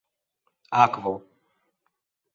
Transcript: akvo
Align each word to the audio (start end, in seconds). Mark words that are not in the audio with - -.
akvo 0.83 1.13